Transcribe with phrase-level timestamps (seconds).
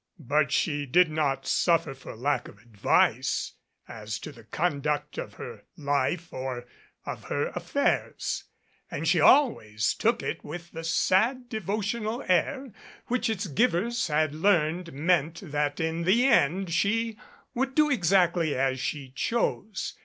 [0.17, 3.53] But she did not suffer for lack of advice
[3.87, 6.65] as to the con duct of her life or
[7.05, 8.45] of her affairs,
[8.89, 12.71] and she always took it with the sad devotional air
[13.09, 17.15] which its givers had learned meant that in the end she
[17.53, 19.99] would do exactly as she chose.